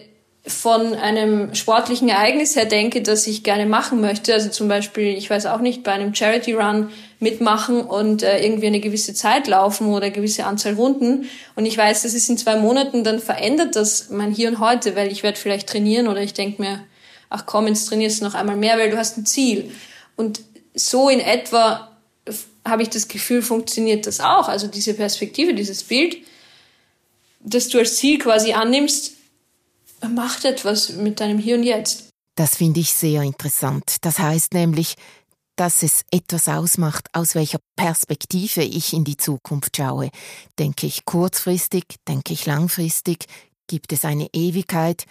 von 0.47 0.93
einem 0.93 1.55
sportlichen 1.55 2.07
Ereignis 2.07 2.55
her 2.55 2.65
denke, 2.65 3.01
das 3.01 3.25
ich 3.25 3.43
gerne 3.43 3.65
machen 3.65 3.99
möchte, 3.99 4.33
also 4.33 4.49
zum 4.49 4.67
Beispiel, 4.67 5.17
ich 5.17 5.29
weiß 5.29 5.47
auch 5.47 5.59
nicht, 5.59 5.83
bei 5.83 5.91
einem 5.91 6.13
Charity 6.13 6.53
Run 6.53 6.89
mitmachen 7.19 7.81
und 7.81 8.21
äh, 8.21 8.43
irgendwie 8.43 8.67
eine 8.67 8.79
gewisse 8.79 9.15
Zeit 9.15 9.47
laufen 9.47 9.87
oder 9.87 10.11
gewisse 10.11 10.45
Anzahl 10.45 10.75
Runden 10.75 11.27
und 11.55 11.65
ich 11.65 11.77
weiß, 11.77 12.03
das 12.03 12.13
ist 12.13 12.29
in 12.29 12.37
zwei 12.37 12.57
Monaten, 12.57 13.03
dann 13.03 13.19
verändert 13.19 13.75
das 13.75 14.09
mein 14.11 14.31
Hier 14.31 14.49
und 14.49 14.59
Heute, 14.59 14.95
weil 14.95 15.11
ich 15.11 15.23
werde 15.23 15.39
vielleicht 15.39 15.67
trainieren 15.67 16.07
oder 16.07 16.21
ich 16.21 16.33
denke 16.33 16.61
mir, 16.61 16.83
ach 17.29 17.47
komm, 17.47 17.67
jetzt 17.67 17.87
trainierst 17.87 18.21
du 18.21 18.25
noch 18.25 18.35
einmal 18.35 18.55
mehr, 18.55 18.77
weil 18.77 18.91
du 18.91 18.97
hast 18.97 19.17
ein 19.17 19.25
Ziel. 19.25 19.71
Und 20.15 20.41
so 20.75 21.09
in 21.09 21.21
etwa 21.21 21.89
habe 22.63 22.83
ich 22.83 22.89
das 22.89 23.07
Gefühl, 23.07 23.41
funktioniert 23.41 24.05
das 24.05 24.19
auch. 24.19 24.47
Also 24.47 24.67
diese 24.67 24.93
Perspektive, 24.93 25.53
dieses 25.53 25.83
Bild, 25.83 26.17
das 27.39 27.69
du 27.69 27.79
als 27.79 27.95
Ziel 27.95 28.19
quasi 28.19 28.53
annimmst, 28.53 29.14
macht 30.13 30.45
etwas 30.45 30.89
mit 30.93 31.19
deinem 31.19 31.39
Hier 31.39 31.55
und 31.55 31.63
Jetzt. 31.63 32.09
Das 32.35 32.57
finde 32.57 32.81
ich 32.81 32.91
sehr 32.91 33.21
interessant. 33.21 33.97
Das 34.01 34.19
heißt 34.19 34.53
nämlich, 34.53 34.95
dass 35.55 35.83
es 35.83 36.03
etwas 36.11 36.49
ausmacht, 36.49 37.07
aus 37.13 37.33
welcher 37.33 37.59
Perspektive 37.77 38.61
ich 38.61 38.93
in 38.93 39.05
die 39.05 39.15
Zukunft 39.17 39.77
schaue. 39.77 40.09
Denke 40.59 40.85
ich 40.85 41.05
kurzfristig, 41.05 41.85
denke 42.07 42.33
ich 42.33 42.45
langfristig, 42.45 43.25
gibt 43.67 43.93
es 43.93 44.03
eine 44.03 44.27
Ewigkeit? 44.33 45.05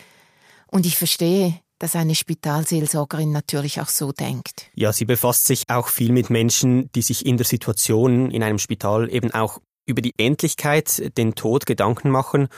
Und 0.66 0.84
ich 0.84 0.96
verstehe, 0.96 1.58
dass 1.78 1.96
eine 1.96 2.14
Spitalseelsorgerin 2.14 3.32
natürlich 3.32 3.80
auch 3.80 3.88
so 3.88 4.12
denkt. 4.12 4.66
Ja, 4.74 4.92
sie 4.92 5.06
befasst 5.06 5.46
sich 5.46 5.64
auch 5.68 5.88
viel 5.88 6.12
mit 6.12 6.30
Menschen, 6.30 6.90
die 6.92 7.02
sich 7.02 7.26
in 7.26 7.36
der 7.36 7.46
Situation 7.46 8.30
in 8.30 8.42
einem 8.42 8.58
Spital 8.58 9.12
eben 9.12 9.32
auch 9.32 9.60
über 9.86 10.02
die 10.02 10.14
Endlichkeit, 10.18 11.16
den 11.16 11.34
Tod 11.34 11.66
Gedanken 11.66 12.10
machen 12.10 12.48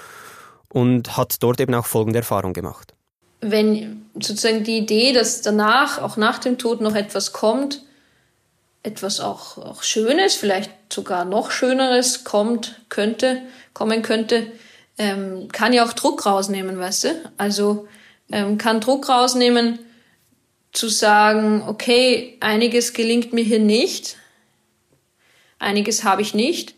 und 0.76 1.16
hat 1.16 1.42
dort 1.42 1.58
eben 1.58 1.74
auch 1.74 1.86
folgende 1.86 2.18
Erfahrung 2.18 2.52
gemacht. 2.52 2.92
Wenn 3.40 4.04
sozusagen 4.12 4.62
die 4.62 4.76
Idee, 4.76 5.14
dass 5.14 5.40
danach, 5.40 6.02
auch 6.02 6.18
nach 6.18 6.38
dem 6.38 6.58
Tod 6.58 6.82
noch 6.82 6.94
etwas 6.94 7.32
kommt, 7.32 7.80
etwas 8.82 9.20
auch, 9.20 9.56
auch 9.56 9.82
Schönes, 9.82 10.34
vielleicht 10.34 10.70
sogar 10.92 11.24
noch 11.24 11.50
Schöneres 11.50 12.24
kommt, 12.24 12.78
könnte, 12.90 13.40
kommen 13.72 14.02
könnte, 14.02 14.52
ähm, 14.98 15.48
kann 15.50 15.72
ja 15.72 15.82
auch 15.82 15.94
Druck 15.94 16.26
rausnehmen, 16.26 16.78
weißt 16.78 17.04
du? 17.04 17.08
Also 17.38 17.88
ähm, 18.30 18.58
kann 18.58 18.82
Druck 18.82 19.08
rausnehmen, 19.08 19.78
zu 20.74 20.90
sagen, 20.90 21.62
okay, 21.66 22.36
einiges 22.40 22.92
gelingt 22.92 23.32
mir 23.32 23.44
hier 23.44 23.60
nicht, 23.60 24.18
einiges 25.58 26.04
habe 26.04 26.20
ich 26.20 26.34
nicht 26.34 26.76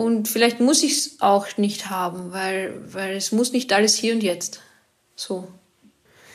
und 0.00 0.28
vielleicht 0.28 0.60
muss 0.60 0.82
ich 0.82 0.92
es 0.92 1.20
auch 1.20 1.58
nicht 1.58 1.90
haben, 1.90 2.32
weil, 2.32 2.72
weil 2.90 3.16
es 3.16 3.32
muss 3.32 3.52
nicht 3.52 3.70
alles 3.74 3.94
hier 3.94 4.14
und 4.14 4.22
jetzt. 4.22 4.60
So. 5.14 5.46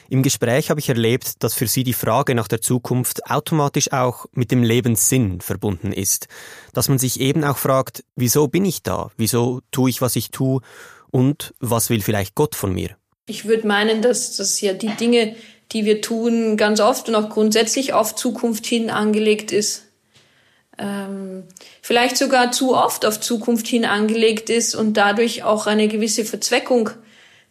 Im 0.07 0.21
Gespräch 0.21 0.69
habe 0.69 0.79
ich 0.79 0.87
erlebt, 0.87 1.41
dass 1.43 1.55
für 1.55 1.65
Sie 1.65 1.83
die 1.83 1.93
Frage 1.93 2.35
nach 2.35 2.47
der 2.47 2.61
Zukunft 2.61 3.25
automatisch 3.27 3.91
auch 3.91 4.27
mit 4.33 4.51
dem 4.51 4.61
Lebenssinn 4.61 5.41
verbunden 5.41 5.91
ist. 5.91 6.27
Dass 6.73 6.89
man 6.89 6.99
sich 6.99 7.19
eben 7.19 7.43
auch 7.43 7.57
fragt, 7.57 8.03
wieso 8.15 8.47
bin 8.47 8.65
ich 8.65 8.83
da? 8.83 9.09
Wieso 9.17 9.61
tue 9.71 9.89
ich, 9.89 9.99
was 9.99 10.15
ich 10.15 10.29
tue? 10.29 10.61
Und 11.09 11.55
was 11.59 11.89
will 11.89 12.01
vielleicht 12.01 12.35
Gott 12.35 12.53
von 12.53 12.71
mir? 12.71 12.95
Ich 13.25 13.45
würde 13.45 13.65
meinen, 13.65 14.03
dass 14.03 14.35
das 14.35 14.61
ja 14.61 14.73
die 14.73 14.95
Dinge, 14.95 15.35
die 15.71 15.85
wir 15.85 16.01
tun, 16.01 16.55
ganz 16.55 16.79
oft 16.81 17.09
und 17.09 17.15
auch 17.15 17.31
grundsätzlich 17.31 17.93
auf 17.93 18.13
Zukunft 18.13 18.67
hin 18.67 18.91
angelegt 18.91 19.51
ist 19.51 19.85
ähm, 20.77 21.43
vielleicht 21.81 22.17
sogar 22.17 22.51
zu 22.51 22.75
oft 22.75 23.05
auf 23.05 23.19
Zukunft 23.19 23.67
hin 23.67 23.85
angelegt 23.85 24.49
ist 24.49 24.75
und 24.75 24.95
dadurch 24.95 25.43
auch 25.43 25.67
eine 25.67 25.87
gewisse 25.87 26.25
Verzweckung 26.25 26.89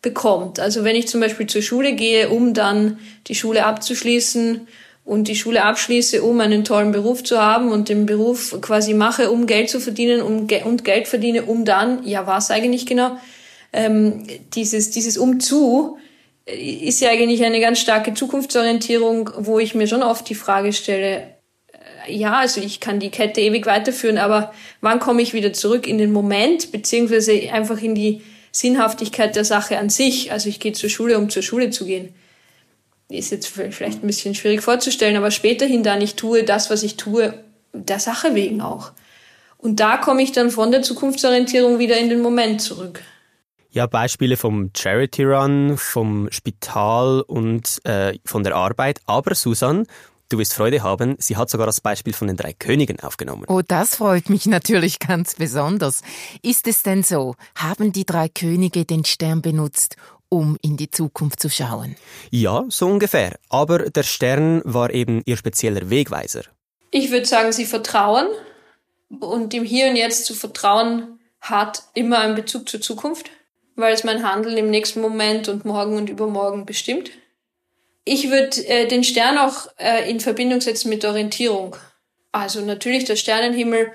bekommt. 0.03 0.61
Also 0.61 0.85
wenn 0.85 0.97
ich 0.97 1.09
zum 1.09 1.21
Beispiel 1.21 1.47
zur 1.47 1.63
Schule 1.63 1.95
gehe, 1.95 2.29
um 2.29 2.55
dann 2.55 2.99
die 3.27 3.35
Schule 3.35 3.65
abzuschließen 3.65 4.69
und 5.05 5.29
die 5.29 5.37
Schule 5.37 5.65
abschließe, 5.65 6.23
um 6.23 6.41
einen 6.41 6.65
tollen 6.65 6.93
Beruf 6.93 7.25
zu 7.25 7.41
haben 7.41 7.73
und 7.73 7.89
den 7.89 8.07
Beruf 8.07 8.61
quasi 8.61 8.95
mache, 8.95 9.31
um 9.31 9.47
Geld 9.47 9.71
zu 9.71 9.81
verdienen 9.81 10.23
um, 10.23 10.47
und 10.65 10.85
Geld 10.85 11.09
verdiene, 11.09 11.45
um 11.45 11.65
dann, 11.65 12.07
ja 12.07 12.27
was 12.27 12.51
eigentlich 12.51 12.87
genau, 12.87 13.17
ähm, 13.73 14.27
dieses, 14.55 14.91
dieses 14.91 15.19
Umzu 15.19 15.99
äh, 16.47 16.57
ist 16.57 17.01
ja 17.01 17.11
eigentlich 17.11 17.45
eine 17.45 17.61
ganz 17.61 17.81
starke 17.81 18.15
Zukunftsorientierung, 18.15 19.31
wo 19.39 19.59
ich 19.59 19.75
mir 19.75 19.89
schon 19.89 20.03
oft 20.03 20.29
die 20.29 20.35
Frage 20.35 20.73
stelle, 20.73 21.34
ja, 22.09 22.39
also 22.39 22.61
ich 22.61 22.81
kann 22.81 23.01
die 23.01 23.11
Kette 23.11 23.41
ewig 23.41 23.67
weiterführen, 23.67 24.19
aber 24.19 24.53
wann 24.81 25.01
komme 25.01 25.23
ich 25.23 25.33
wieder 25.33 25.53
zurück 25.53 25.87
in 25.87 25.99
den 25.99 26.13
Moment, 26.13 26.73
beziehungsweise 26.73 27.33
einfach 27.53 27.81
in 27.81 27.95
die 27.95 28.23
Sinnhaftigkeit 28.53 29.37
der 29.37 29.45
Sache 29.45 29.79
an 29.79 29.91
sich? 29.91 30.33
Also 30.33 30.49
ich 30.49 30.61
gehe 30.61 30.73
zur 30.73 30.91
Schule, 30.91 31.19
um 31.19 31.31
zur 31.31 31.43
Schule 31.43 31.71
zu 31.71 31.85
gehen. 31.85 32.15
Ist 33.09 33.31
jetzt 33.31 33.49
vielleicht 33.49 34.03
ein 34.03 34.07
bisschen 34.07 34.35
schwierig 34.35 34.63
vorzustellen, 34.63 35.17
aber 35.17 35.31
späterhin 35.31 35.83
dann, 35.83 36.01
ich 36.01 36.15
tue 36.15 36.43
das, 36.45 36.71
was 36.71 36.83
ich 36.83 36.97
tue, 36.97 37.35
der 37.73 37.99
Sache 37.99 38.35
wegen 38.35 38.61
auch. 38.61 38.93
Und 39.59 39.81
da 39.81 39.97
komme 39.97 40.23
ich 40.23 40.33
dann 40.33 40.51
von 40.51 40.71
der 40.71 40.83
Zukunftsorientierung 40.83 41.79
wieder 41.79 41.99
in 41.99 42.09
den 42.09 42.21
Moment 42.21 42.61
zurück. 42.61 43.03
Ja, 43.71 43.87
Beispiele 43.87 44.37
vom 44.37 44.71
Charity 44.77 45.25
Run, 45.25 45.77
vom 45.77 46.29
Spital 46.31 47.23
und 47.23 47.81
äh, 47.85 48.17
von 48.25 48.45
der 48.45 48.55
Arbeit. 48.55 49.01
Aber 49.07 49.35
Susan, 49.35 49.87
Du 50.31 50.39
wirst 50.39 50.55
Freude 50.55 50.83
haben, 50.83 51.17
sie 51.19 51.37
hat 51.37 51.51
sogar 51.51 51.67
das 51.67 51.81
Beispiel 51.81 52.15
von 52.15 52.29
den 52.29 52.37
drei 52.37 52.55
Königen 52.55 52.99
aufgenommen. 53.01 53.45
Oh, 53.49 53.61
das 53.67 53.97
freut 53.97 54.31
mich 54.31 54.47
natürlich 54.47 54.99
ganz 54.99 55.35
besonders. 55.35 56.01
Ist 56.43 56.67
es 56.67 56.83
denn 56.83 57.03
so? 57.03 57.35
Haben 57.55 57.93
die 57.93 58.07
drei 58.07 58.29
Könige 58.29 58.85
den 58.85 59.05
Stern 59.05 59.43
benutzt, 59.43 59.97
um 60.31 60.57
in 60.63 60.77
die 60.77 60.91
Zukunft 60.91 61.41
zu 61.41 61.51
schauen? 61.51 61.97
Ja, 62.31 62.65
so 62.69 62.87
ungefähr. 62.87 63.39
Aber 63.51 63.91
der 63.91 64.03
Stern 64.03 64.63
war 64.65 64.91
eben 64.91 65.23
ihr 65.27 65.37
spezieller 65.37 65.91
Wegweiser. 65.91 66.43
Ich 66.91 67.11
würde 67.11 67.27
sagen, 67.27 67.53
sie 67.53 67.67
vertrauen. 67.67 68.29
Und 69.21 69.53
dem 69.53 69.65
Hier 69.65 69.91
und 69.91 69.97
Jetzt 69.97 70.25
zu 70.25 70.35
vertrauen 70.35 71.21
hat 71.41 71.83
immer 71.93 72.21
einen 72.21 72.35
Bezug 72.35 72.69
zur 72.69 72.81
Zukunft, 72.81 73.31
weil 73.77 73.93
es 73.93 74.05
mein 74.05 74.27
Handeln 74.29 74.57
im 74.57 74.71
nächsten 74.71 75.01
Moment 75.01 75.49
und 75.49 75.67
morgen 75.67 75.97
und 75.97 76.09
übermorgen 76.09 76.65
bestimmt. 76.65 77.11
Ich 78.05 78.31
würde 78.31 78.67
äh, 78.67 78.87
den 78.87 79.03
Stern 79.03 79.39
auch 79.39 79.69
äh, 79.79 80.11
in 80.11 80.21
Verbindung 80.21 80.61
setzen 80.61 80.91
mit 80.91 81.05
Orientierung. 81.05 81.77
Also 82.33 82.61
natürlich 82.61 83.05
der 83.05 83.17
Sternenhimmel 83.17 83.93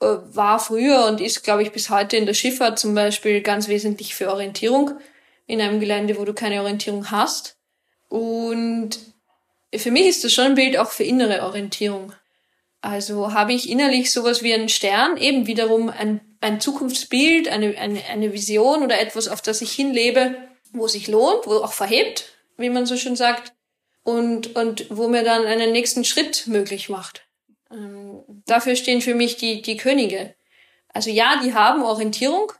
äh, 0.00 0.06
war 0.06 0.58
früher 0.58 1.06
und 1.06 1.20
ist, 1.20 1.42
glaube 1.42 1.62
ich, 1.62 1.72
bis 1.72 1.90
heute 1.90 2.16
in 2.16 2.26
der 2.26 2.34
Schifffahrt 2.34 2.78
zum 2.78 2.94
Beispiel 2.94 3.42
ganz 3.42 3.68
wesentlich 3.68 4.14
für 4.14 4.30
Orientierung 4.30 4.92
in 5.46 5.60
einem 5.60 5.80
Gelände, 5.80 6.16
wo 6.16 6.24
du 6.24 6.32
keine 6.32 6.62
Orientierung 6.62 7.10
hast. 7.10 7.56
Und 8.08 8.98
für 9.74 9.90
mich 9.90 10.06
ist 10.06 10.24
das 10.24 10.32
schon 10.32 10.46
ein 10.46 10.54
Bild 10.54 10.78
auch 10.78 10.90
für 10.90 11.04
innere 11.04 11.42
Orientierung. 11.42 12.12
Also 12.80 13.34
habe 13.34 13.52
ich 13.52 13.68
innerlich 13.68 14.10
sowas 14.10 14.42
wie 14.42 14.54
einen 14.54 14.70
Stern, 14.70 15.18
eben 15.18 15.46
wiederum 15.46 15.90
ein, 15.90 16.20
ein 16.40 16.60
Zukunftsbild, 16.60 17.48
eine, 17.48 17.76
eine, 17.76 18.02
eine 18.06 18.32
Vision 18.32 18.82
oder 18.82 18.98
etwas, 18.98 19.28
auf 19.28 19.42
das 19.42 19.60
ich 19.60 19.72
hinlebe, 19.72 20.34
wo 20.72 20.88
sich 20.88 21.08
lohnt, 21.08 21.46
wo 21.46 21.56
auch 21.56 21.74
verhebt, 21.74 22.32
wie 22.60 22.70
man 22.70 22.86
so 22.86 22.96
schön 22.96 23.16
sagt, 23.16 23.52
und, 24.02 24.56
und 24.56 24.86
wo 24.90 25.08
mir 25.08 25.24
dann 25.24 25.44
einen 25.44 25.72
nächsten 25.72 26.04
Schritt 26.04 26.46
möglich 26.46 26.88
macht. 26.88 27.26
Ähm, 27.70 28.22
dafür 28.46 28.76
stehen 28.76 29.02
für 29.02 29.14
mich 29.14 29.36
die, 29.36 29.62
die 29.62 29.76
Könige. 29.76 30.34
Also 30.88 31.10
ja, 31.10 31.40
die 31.44 31.54
haben 31.54 31.82
Orientierung, 31.82 32.52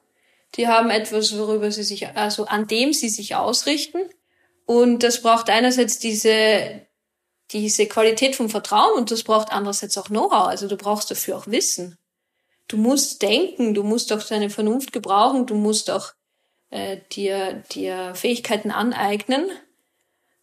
Die 0.56 0.66
haben 0.66 0.90
etwas, 0.90 1.36
worüber 1.38 1.70
sie 1.70 1.84
sich, 1.84 2.08
also 2.08 2.46
an 2.46 2.66
dem 2.66 2.92
sie 2.92 3.08
sich 3.08 3.36
ausrichten. 3.36 4.00
Und 4.66 5.02
das 5.02 5.22
braucht 5.22 5.48
einerseits 5.50 5.98
diese, 5.98 6.86
diese 7.52 7.86
Qualität 7.86 8.36
vom 8.36 8.50
Vertrauen 8.50 8.98
und 8.98 9.10
das 9.10 9.22
braucht 9.22 9.52
andererseits 9.52 9.96
auch 9.98 10.08
Know-how. 10.08 10.48
Also 10.48 10.68
du 10.68 10.76
brauchst 10.76 11.10
dafür 11.10 11.36
auch 11.36 11.46
Wissen. 11.46 11.98
Du 12.68 12.76
musst 12.76 13.22
denken, 13.22 13.74
du 13.74 13.82
musst 13.82 14.12
auch 14.12 14.22
deine 14.22 14.50
Vernunft 14.50 14.92
gebrauchen, 14.92 15.46
du 15.46 15.54
musst 15.54 15.90
auch 15.90 16.12
äh, 16.70 16.98
dir, 17.12 17.64
dir 17.72 18.14
Fähigkeiten 18.14 18.70
aneignen. 18.70 19.50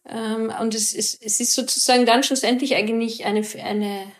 Ähm, 0.08 0.52
und 0.60 0.74
es 0.74 0.94
ist, 0.94 1.22
es 1.22 1.40
ist 1.40 1.54
sozusagen 1.54 2.06
dann 2.06 2.22
schlussendlich 2.22 2.74
eigentlich 2.74 3.24
eine, 3.24 3.46
eine, 3.62 4.12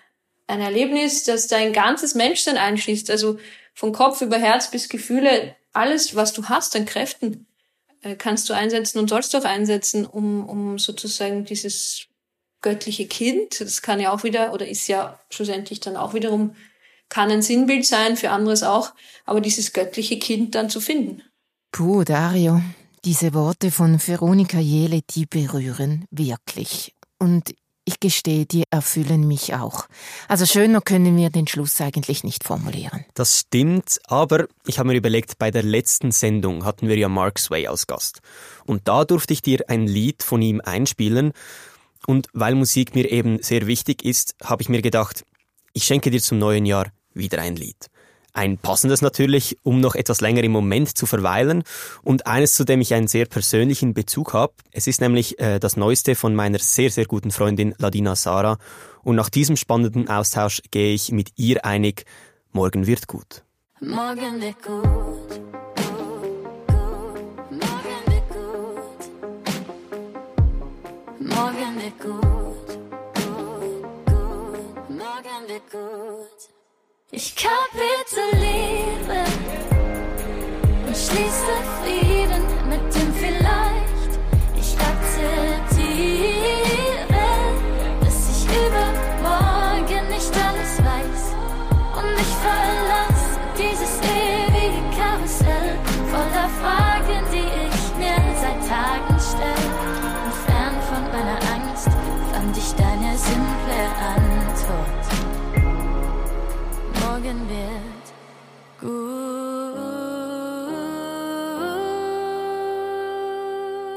ein 0.46 0.60
Erlebnis, 0.60 1.24
das 1.24 1.46
dein 1.48 1.72
ganzes 1.72 2.14
Menschsein 2.14 2.56
einschließt. 2.56 3.10
Also 3.10 3.38
von 3.74 3.92
Kopf 3.92 4.20
über 4.20 4.38
Herz 4.38 4.70
bis 4.70 4.88
Gefühle, 4.88 5.54
alles, 5.72 6.14
was 6.14 6.32
du 6.32 6.48
hast 6.48 6.74
an 6.76 6.86
Kräften, 6.86 7.46
äh, 8.02 8.16
kannst 8.16 8.48
du 8.48 8.54
einsetzen 8.54 8.98
und 8.98 9.08
sollst 9.08 9.32
du 9.32 9.38
auch 9.38 9.44
einsetzen, 9.44 10.06
um, 10.06 10.48
um 10.48 10.78
sozusagen 10.78 11.44
dieses 11.44 12.06
göttliche 12.60 13.06
Kind, 13.06 13.60
das 13.60 13.82
kann 13.82 14.00
ja 14.00 14.12
auch 14.12 14.24
wieder, 14.24 14.52
oder 14.52 14.66
ist 14.66 14.88
ja 14.88 15.18
schlussendlich 15.30 15.80
dann 15.80 15.96
auch 15.96 16.14
wiederum, 16.14 16.56
kann 17.08 17.30
ein 17.30 17.42
Sinnbild 17.42 17.86
sein, 17.86 18.16
für 18.16 18.30
anderes 18.30 18.62
auch, 18.62 18.92
aber 19.24 19.40
dieses 19.40 19.72
göttliche 19.72 20.18
Kind 20.18 20.54
dann 20.54 20.68
zu 20.68 20.80
finden. 20.80 21.22
Puh, 21.72 22.04
Dario, 22.04 22.60
diese 23.04 23.34
Worte 23.34 23.70
von 23.70 23.98
Veronika 24.04 24.58
Jele, 24.58 25.02
die 25.02 25.26
berühren 25.26 26.06
wirklich. 26.10 26.94
Und 27.18 27.54
ich 27.88 28.00
gestehe, 28.00 28.44
die 28.44 28.64
erfüllen 28.70 29.26
mich 29.26 29.54
auch. 29.54 29.86
Also 30.28 30.44
schöner 30.44 30.82
können 30.82 31.16
wir 31.16 31.30
den 31.30 31.46
Schluss 31.46 31.80
eigentlich 31.80 32.22
nicht 32.22 32.44
formulieren. 32.44 33.06
Das 33.14 33.40
stimmt, 33.40 33.98
aber 34.06 34.46
ich 34.66 34.78
habe 34.78 34.88
mir 34.88 34.96
überlegt, 34.96 35.38
bei 35.38 35.50
der 35.50 35.62
letzten 35.62 36.12
Sendung 36.12 36.66
hatten 36.66 36.88
wir 36.88 36.98
ja 36.98 37.08
Mark 37.08 37.38
Sway 37.38 37.66
als 37.66 37.86
Gast. 37.86 38.20
Und 38.66 38.88
da 38.88 39.06
durfte 39.06 39.32
ich 39.32 39.40
dir 39.40 39.64
ein 39.68 39.86
Lied 39.86 40.22
von 40.22 40.42
ihm 40.42 40.60
einspielen. 40.60 41.32
Und 42.06 42.28
weil 42.34 42.54
Musik 42.54 42.94
mir 42.94 43.10
eben 43.10 43.42
sehr 43.42 43.66
wichtig 43.66 44.04
ist, 44.04 44.34
habe 44.44 44.60
ich 44.60 44.68
mir 44.68 44.82
gedacht, 44.82 45.24
ich 45.72 45.84
schenke 45.84 46.10
dir 46.10 46.20
zum 46.20 46.38
neuen 46.38 46.66
Jahr 46.66 46.92
wieder 47.14 47.40
ein 47.40 47.56
Lied. 47.56 47.88
Ein 48.38 48.56
passendes 48.56 49.02
natürlich, 49.02 49.56
um 49.64 49.80
noch 49.80 49.96
etwas 49.96 50.20
länger 50.20 50.44
im 50.44 50.52
Moment 50.52 50.96
zu 50.96 51.06
verweilen 51.06 51.64
und 52.04 52.28
eines, 52.28 52.54
zu 52.54 52.62
dem 52.62 52.80
ich 52.80 52.94
einen 52.94 53.08
sehr 53.08 53.26
persönlichen 53.26 53.94
Bezug 53.94 54.32
habe. 54.32 54.52
Es 54.70 54.86
ist 54.86 55.00
nämlich 55.00 55.40
äh, 55.40 55.58
das 55.58 55.76
Neueste 55.76 56.14
von 56.14 56.36
meiner 56.36 56.60
sehr, 56.60 56.88
sehr 56.92 57.06
guten 57.06 57.32
Freundin 57.32 57.74
Ladina 57.78 58.14
Sara 58.14 58.58
und 59.02 59.16
nach 59.16 59.28
diesem 59.28 59.56
spannenden 59.56 60.08
Austausch 60.08 60.62
gehe 60.70 60.94
ich 60.94 61.10
mit 61.10 61.32
ihr 61.34 61.64
einig, 61.64 62.04
morgen 62.52 62.86
wird 62.86 63.08
gut. 63.08 63.42
Morgen 63.80 64.40
wird 64.40 64.62
gut. 64.62 65.40
Morgen 71.18 71.74
wird 71.82 72.00
gut. 72.00 72.78
Morgen 74.88 75.48
wird 75.48 75.72
gut. 75.72 76.57
Ich 77.10 77.34
kapituliere 77.34 79.24
und 80.86 80.94
schließe 80.94 81.54
Frieden 81.80 82.07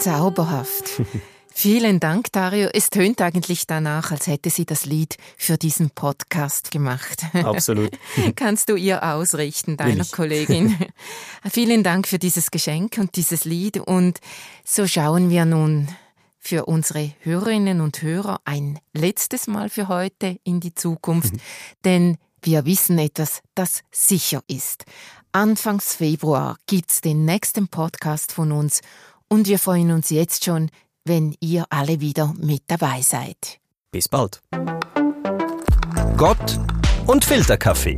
Zauberhaft. 0.01 1.03
Vielen 1.53 1.99
Dank, 1.99 2.31
Dario. 2.31 2.69
Es 2.73 2.89
tönt 2.89 3.21
eigentlich 3.21 3.67
danach, 3.67 4.09
als 4.09 4.25
hätte 4.25 4.49
sie 4.49 4.65
das 4.65 4.87
Lied 4.87 5.17
für 5.37 5.57
diesen 5.59 5.91
Podcast 5.91 6.71
gemacht. 6.71 7.23
Absolut. 7.33 7.91
Kannst 8.35 8.69
du 8.69 8.75
ihr 8.75 9.03
ausrichten, 9.03 9.77
deiner 9.77 10.05
Kollegin. 10.05 10.75
Vielen 11.51 11.83
Dank 11.83 12.07
für 12.07 12.17
dieses 12.17 12.49
Geschenk 12.49 12.97
und 12.97 13.15
dieses 13.15 13.45
Lied. 13.45 13.77
Und 13.77 14.17
so 14.65 14.87
schauen 14.87 15.29
wir 15.29 15.45
nun 15.45 15.87
für 16.39 16.65
unsere 16.65 17.13
Hörerinnen 17.19 17.79
und 17.79 18.01
Hörer 18.01 18.41
ein 18.43 18.79
letztes 18.93 19.45
Mal 19.45 19.69
für 19.69 19.87
heute 19.87 20.39
in 20.43 20.61
die 20.61 20.73
Zukunft. 20.73 21.33
Denn 21.85 22.17
wir 22.41 22.65
wissen 22.65 22.97
etwas, 22.97 23.41
das 23.53 23.81
sicher 23.91 24.41
ist. 24.47 24.85
Anfangs 25.31 25.95
Februar 25.95 26.57
gibt's 26.65 26.99
den 27.01 27.23
nächsten 27.23 27.67
Podcast 27.67 28.31
von 28.31 28.51
uns 28.51 28.81
und 29.31 29.47
wir 29.47 29.59
freuen 29.59 29.91
uns 29.91 30.09
jetzt 30.09 30.43
schon, 30.43 30.69
wenn 31.05 31.35
ihr 31.39 31.63
alle 31.69 32.01
wieder 32.01 32.33
mit 32.37 32.63
dabei 32.67 33.01
seid. 33.01 33.59
Bis 33.91 34.09
bald. 34.09 34.41
Gott 36.17 36.59
und 37.07 37.23
Filterkaffee. 37.23 37.95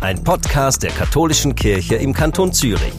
Ein 0.00 0.22
Podcast 0.22 0.84
der 0.84 0.92
katholischen 0.92 1.56
Kirche 1.56 1.96
im 1.96 2.12
Kanton 2.12 2.52
Zürich. 2.52 2.94